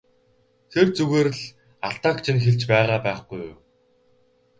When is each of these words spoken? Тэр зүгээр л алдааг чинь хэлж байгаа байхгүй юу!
Тэр 0.71 0.87
зүгээр 0.97 1.27
л 1.39 1.43
алдааг 1.87 2.17
чинь 2.25 2.43
хэлж 2.43 2.61
байгаа 2.71 2.99
байхгүй 3.05 3.39
юу! 3.49 3.55